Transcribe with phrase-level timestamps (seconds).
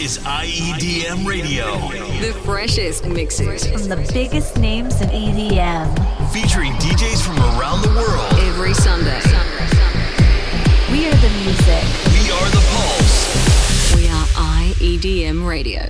[0.00, 1.76] is IEDM Radio.
[2.20, 6.32] The freshest mixes from the biggest names in EDM.
[6.32, 8.32] Featuring DJs from around the world.
[8.34, 9.20] Every Sunday.
[10.92, 11.82] We are the music.
[12.14, 13.96] We are the pulse.
[13.96, 14.26] We are
[14.70, 15.82] IEDM Radio.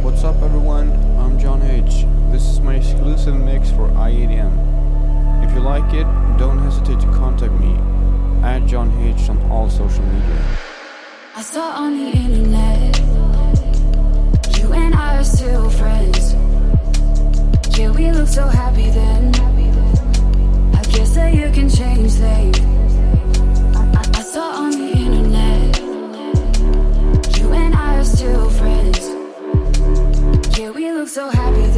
[0.00, 0.90] What's up, everyone?
[1.18, 2.32] I'm John Haage.
[2.32, 5.44] This is my exclusive mix for IEDM.
[5.46, 6.06] If you like it,
[6.38, 7.74] don't hesitate to contact me
[8.42, 10.42] at John Haage on all social media.
[11.36, 12.71] I saw on the internet you and I
[15.12, 16.34] are still friends.
[17.78, 19.34] Yeah, we look so happy then.
[20.80, 22.58] I guess that you can change things.
[23.76, 25.80] I, I saw on the internet
[27.38, 29.02] you and I are still friends.
[30.58, 31.71] Yeah, we look so happy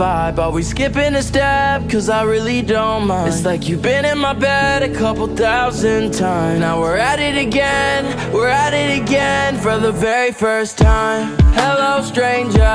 [0.00, 0.38] vibe.
[0.38, 3.28] Always skipping a step, cause I really don't mind.
[3.28, 6.60] It's like you've been in my bed a couple thousand times.
[6.60, 8.02] Now we're at it again,
[8.32, 11.36] we're at it again for the very first time.
[11.52, 12.74] Hello, stranger.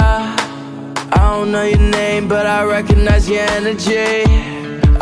[1.18, 4.22] I don't know your name, but I recognize your energy.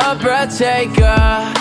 [0.07, 1.51] A breath taker.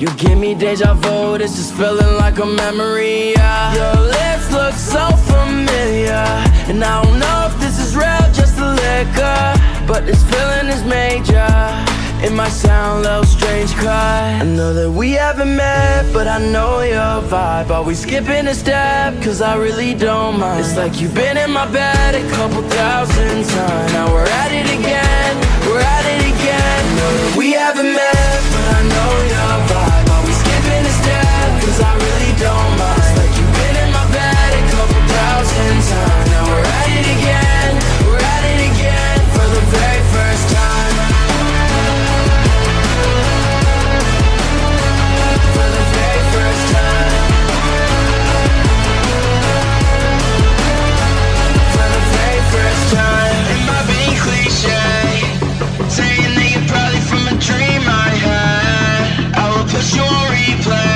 [0.00, 3.32] You give me deja vu, this is feeling like a memory.
[3.32, 3.74] Yeah.
[3.80, 6.24] Your lips look so familiar,
[6.70, 9.75] and I don't know if this is real, just a liquor.
[9.86, 11.46] But this feeling is major.
[12.24, 16.38] It might sound a little strange, cause I know that we haven't met, but I
[16.38, 17.70] know your vibe.
[17.70, 20.60] Always skipping a step, cause I really don't mind.
[20.60, 23.92] It's like you've been in my bed a couple thousand times.
[23.92, 25.32] Now we're at it again,
[25.68, 26.82] we're at it again.
[26.82, 30.08] I know that we haven't met, but I know your vibe.
[30.18, 33.02] Always skipping a step, cause I really don't mind.
[33.06, 36.25] It's like you've been in my bed a couple thousand times.
[59.86, 60.95] Push replay.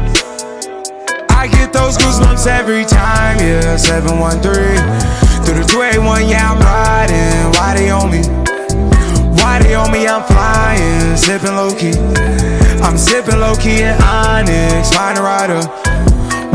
[1.91, 3.75] Those goosebumps every time, yeah.
[3.75, 4.47] 713
[5.43, 7.51] through the 281, yeah, I'm riding.
[7.59, 8.23] Why they on me?
[9.35, 10.07] Why they on me?
[10.07, 11.91] I'm flying, sipping low key.
[12.79, 15.59] I'm sipping low key in Onyx, find a rider.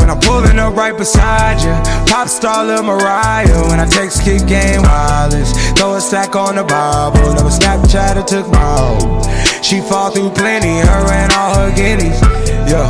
[0.01, 1.75] When I'm pulling up right beside you,
[2.09, 3.61] pop star Lil Mariah.
[3.69, 7.35] When I text kick game wireless, throw a stack on the Bible.
[7.37, 9.21] Never Snapchat or took my hoe.
[9.61, 12.17] She fall through plenty, her and all her guineas.
[12.65, 12.89] Yeah,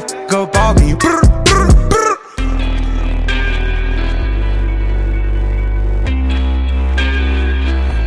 [0.00, 0.94] Or back the fuck up off me.
[0.94, 2.16] Brr, brr, brr.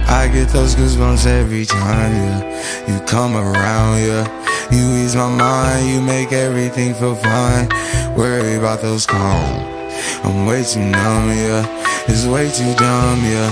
[0.08, 2.88] I get those goosebumps every time, yeah.
[2.88, 4.26] You come around, yeah.
[4.72, 7.68] You ease my mind, you make everything feel fine.
[8.16, 9.70] Worry about those calls.
[10.24, 11.66] I'm way too numb, yeah.
[12.08, 13.52] It's way too dumb, yeah.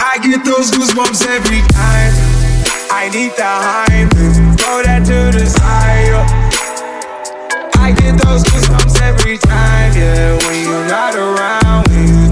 [0.00, 2.12] I get those goosebumps every time.
[2.90, 5.97] I need the Heimlich, throw that to the side.
[8.08, 10.38] Get those goosebumps every time, yeah.
[10.46, 12.27] When you're not around, when you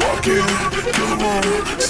[0.00, 0.46] walking,
[0.92, 1.87] come on.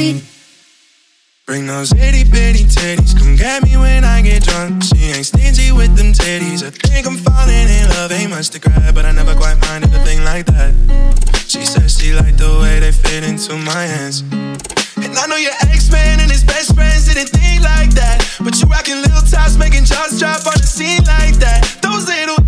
[0.00, 4.82] Bring those itty bitty titties, come get me when I get drunk.
[4.82, 6.64] She ain't stingy with them titties.
[6.64, 9.92] I think I'm falling in love, ain't much to grab, but I never quite minded
[9.92, 10.72] a thing like that.
[11.46, 14.22] She says she liked the way they fit into my hands.
[15.04, 18.56] And I know your ex man and his best friends didn't think like that, but
[18.56, 21.60] you rocking little tops, making jaws drop on the scene like that.
[21.82, 22.40] Those little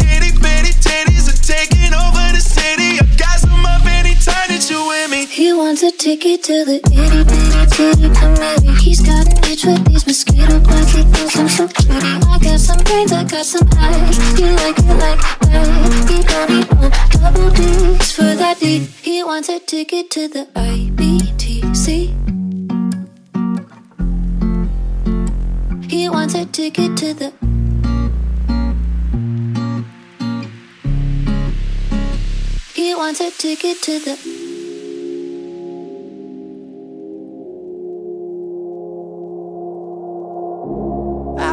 [6.02, 8.74] ticket to the itty bitty titty committee.
[8.82, 10.92] He's got an itch with these mosquito bites.
[10.92, 12.06] He thinks I'm so pretty.
[12.26, 14.18] I got some brains, I got some eyes.
[14.38, 16.08] You like it like that.
[16.10, 18.80] He don't need no double D's for that D.
[19.00, 21.86] He wants a ticket to the IBTC.
[25.90, 27.32] He wants a ticket to the
[32.74, 34.31] He wants a ticket to the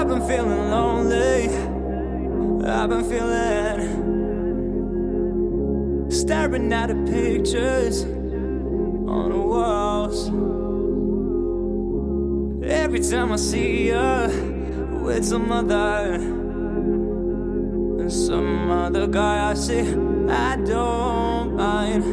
[0.10, 1.50] I've been feeling lonely.
[2.68, 3.80] I've been feeling
[6.10, 10.30] staring at the pictures on the walls.
[12.68, 16.18] Every time I see you with some other
[18.10, 19.94] some other guy, I see
[20.28, 22.04] I don't mind.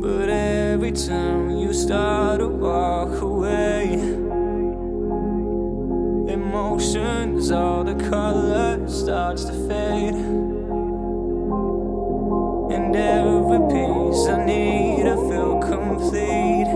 [0.00, 4.27] But every time you start to walk away
[6.28, 10.14] emotions, all the color starts to fade.
[12.74, 16.68] And every piece I need to feel complete.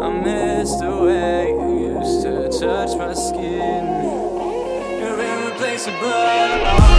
[0.00, 3.84] I miss the way you used to touch my skin.
[5.00, 6.97] You're irreplaceable.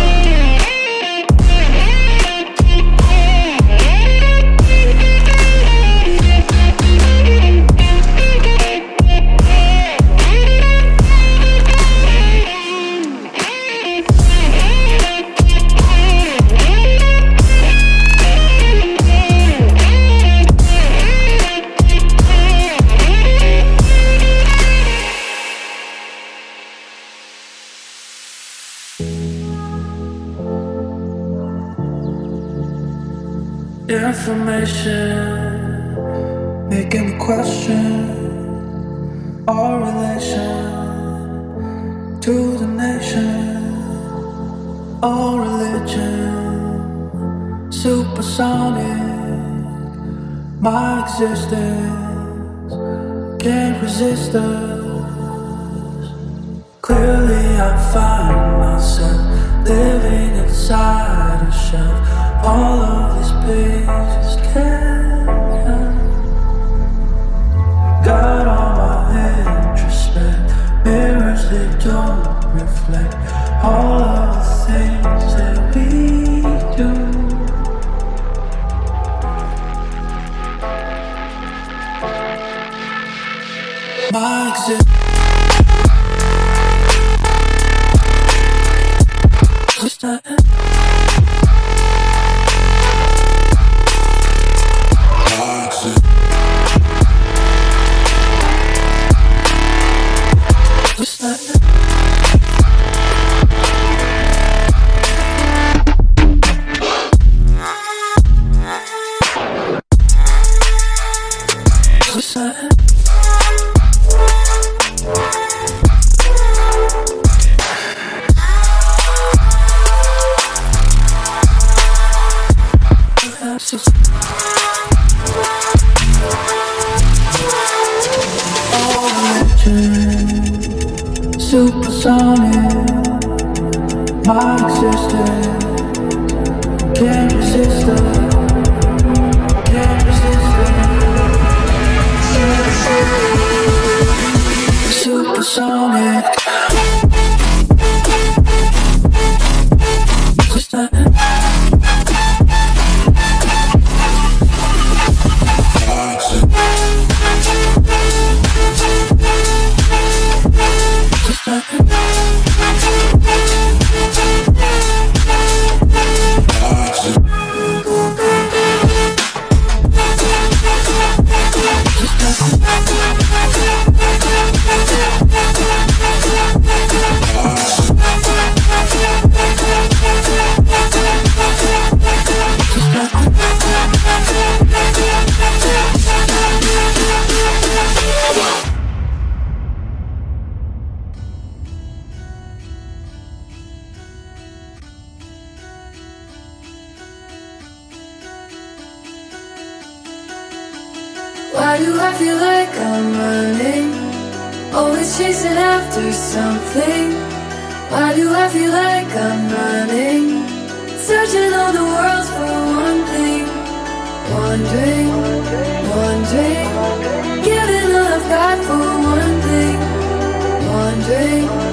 [221.32, 221.69] everything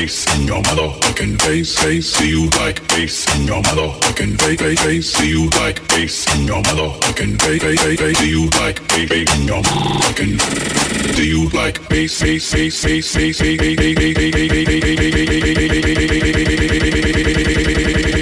[0.00, 2.08] bass in your motherfucking face, face.
[2.14, 5.12] See you like bass in your motherfucking face, face, face.
[5.12, 8.18] See you like bass in your motherfucking face, face, face, face.
[8.18, 11.16] See you like bass bass in your motherfucking.
[11.16, 15.02] Do you like bass, bass, bass, bass, bass, bass, bass, bass, bass, bass,
[15.44, 15.70] bass,
[18.10, 18.19] Do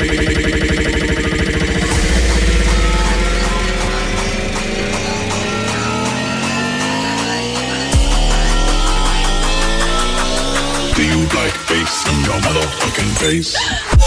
[12.28, 13.97] your motherfucking face?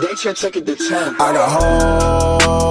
[0.00, 1.16] They should take it to 10.
[1.20, 2.69] I got hoes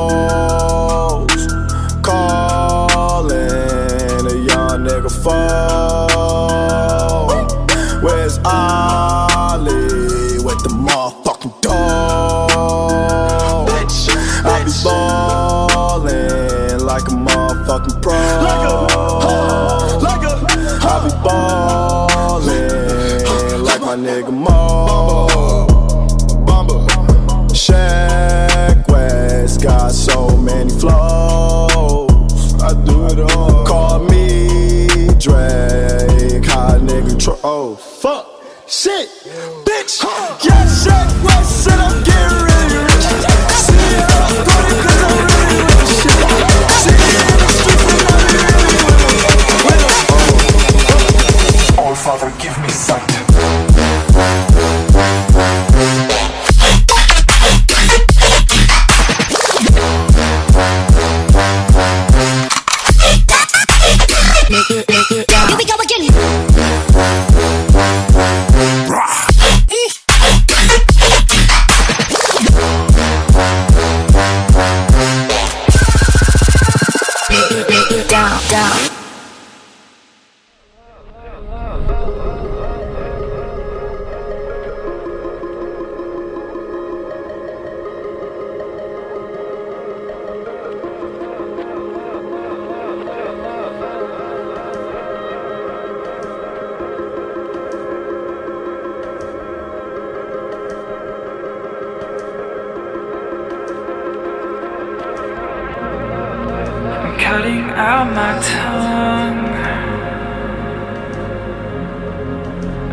[107.80, 109.46] out my tongue.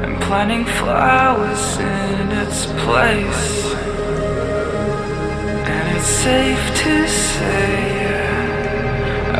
[0.02, 3.46] I'm planting flowers in its place.
[5.72, 7.76] And it's safe to say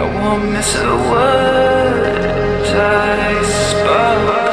[0.01, 4.46] I won't miss a word I spoke.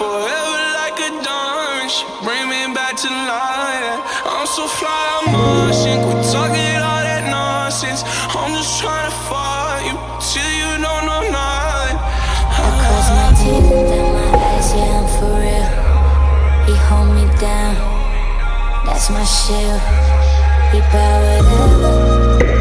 [0.00, 4.00] Forever like a dawn, she bring me back to life.
[4.24, 6.00] I'm so fly, I'm Martian.
[6.00, 8.00] Quit talking all that nonsense.
[8.32, 12.00] I'm just trying to find you till you know I'm not.
[12.00, 15.68] I cross my teeth and my eyes, yeah, I'm for real.
[16.64, 17.76] He hold me down,
[18.86, 19.84] that's my shield.
[20.72, 22.59] He powered up.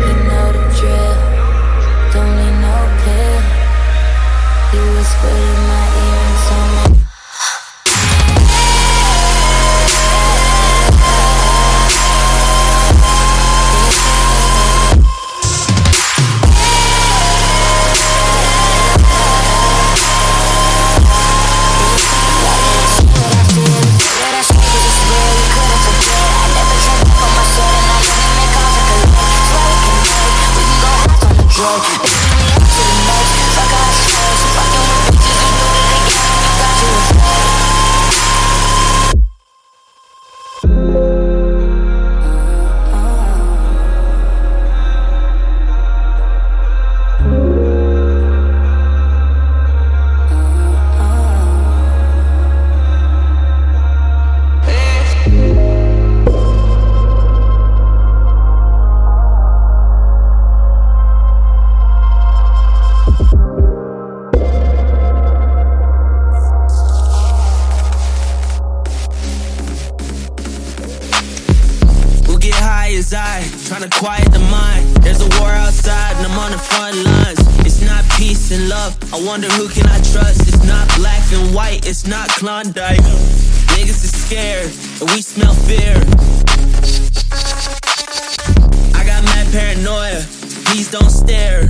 [89.59, 90.21] paranoia.
[90.65, 91.61] Please don't stare.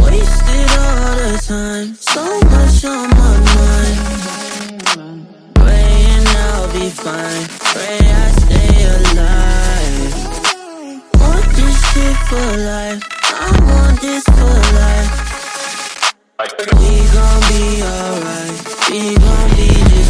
[0.00, 2.22] Wasted all the time, so
[2.54, 3.96] much on my mind.
[5.54, 7.44] Praying I'll be fine.
[7.72, 10.14] Pray I stay alive.
[11.20, 13.02] Want this shit for life.
[13.46, 15.12] I want this for life.
[16.80, 18.58] We gon' be alright.
[18.90, 20.01] We gon' be.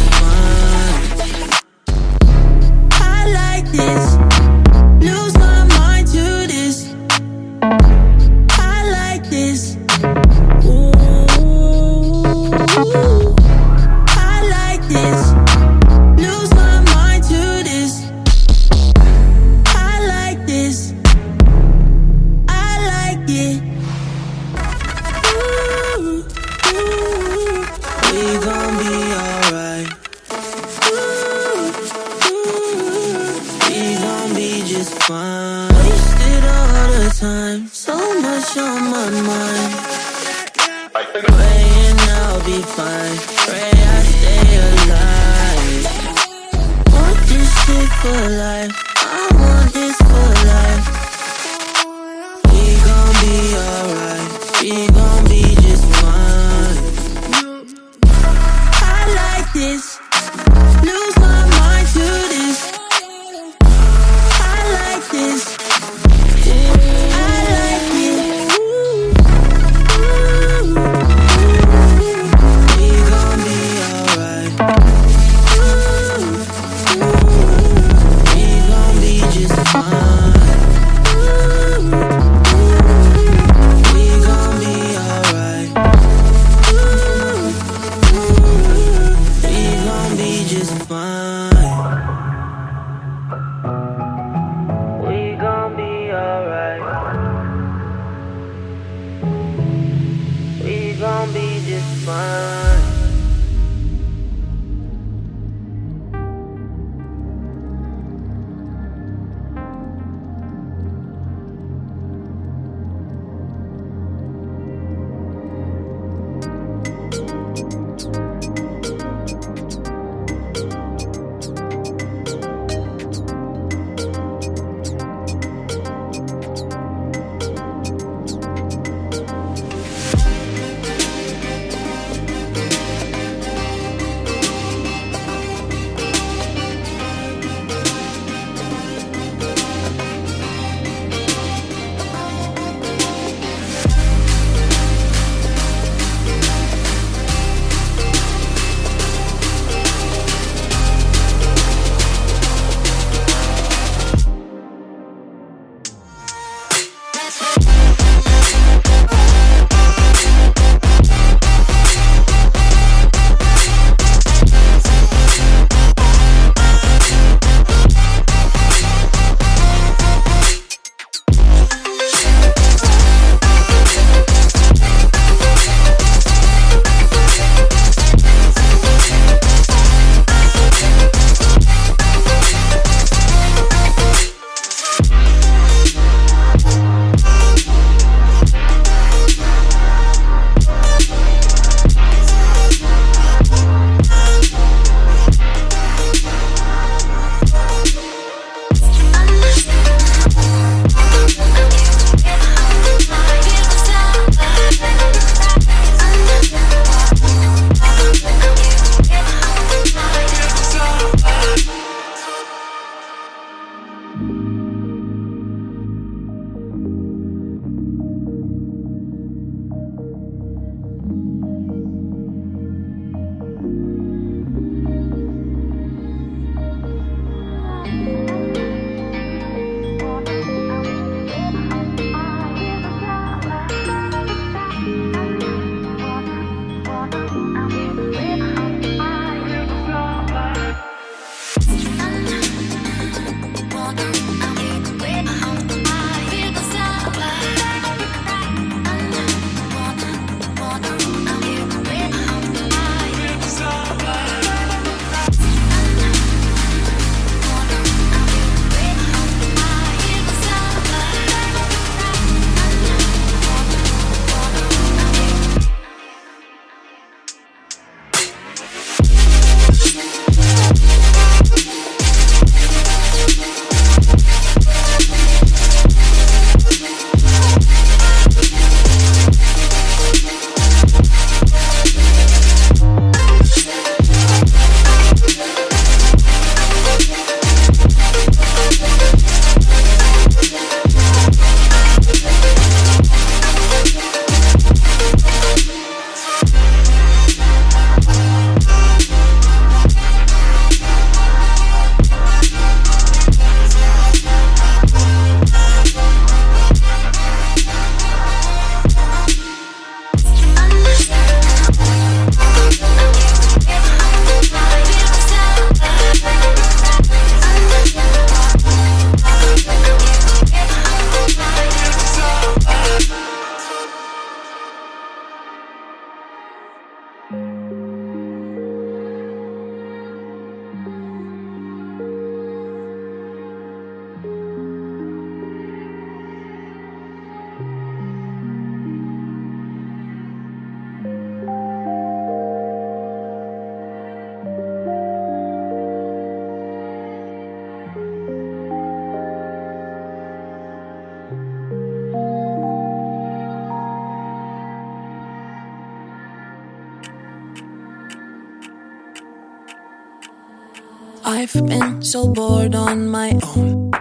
[361.55, 363.91] I've been so bored on my own.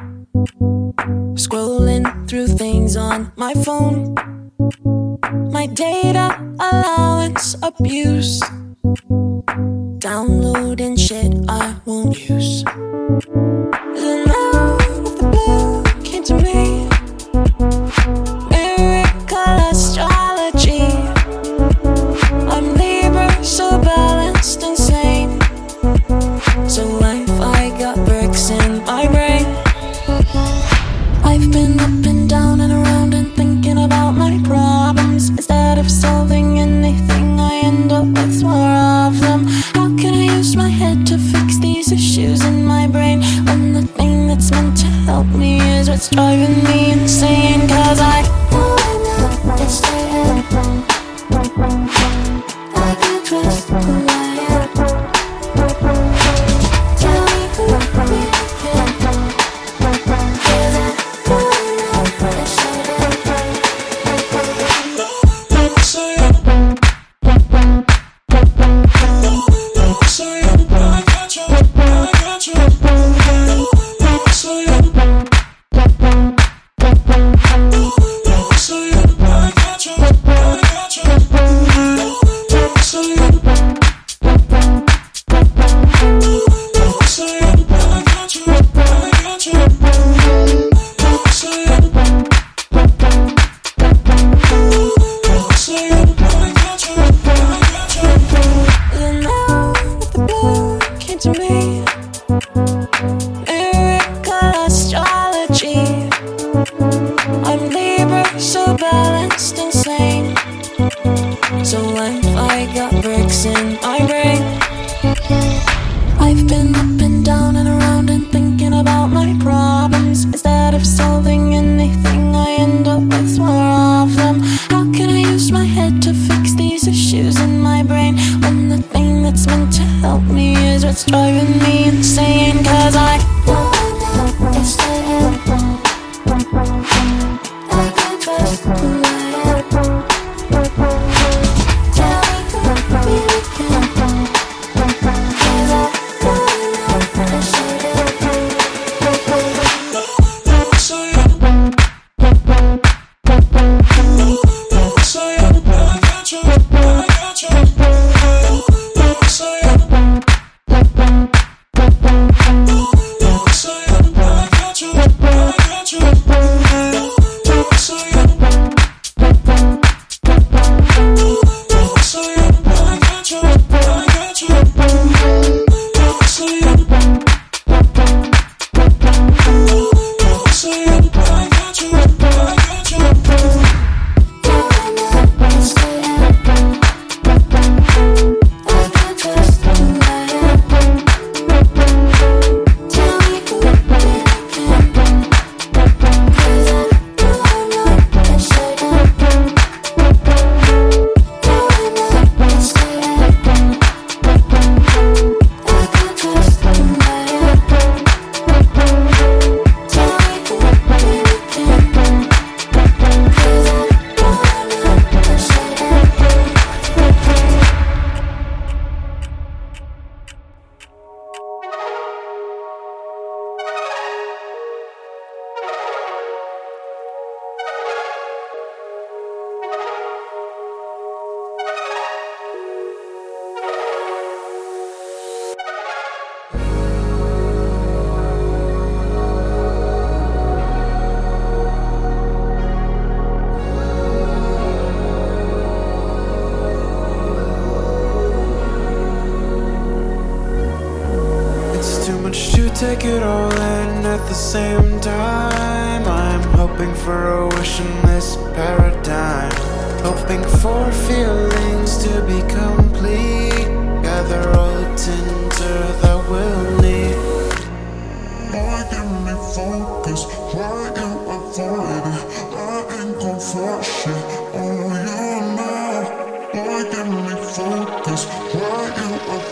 [1.37, 4.15] Scrolling through things on my phone.
[5.53, 8.41] My data allowance abuse.
[9.99, 12.65] Downloading shit I won't use.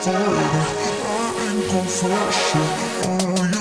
[0.03, 0.65] forever.
[1.05, 2.61] I am confession.
[3.05, 3.60] I am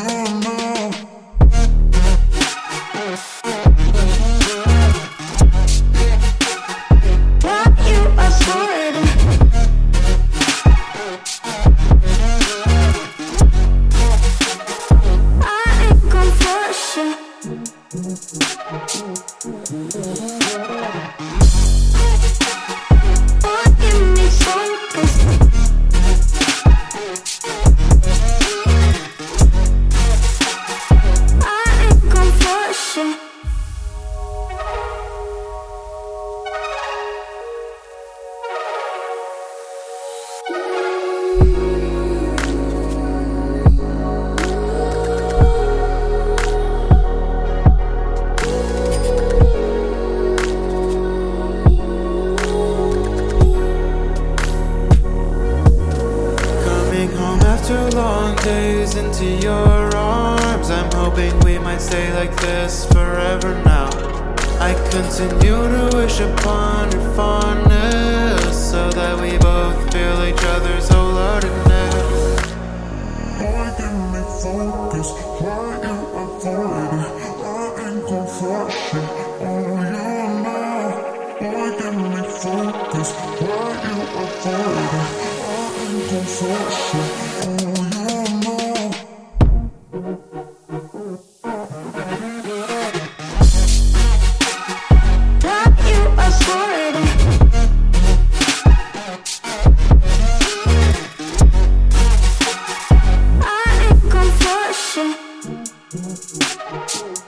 [106.90, 107.20] Boy,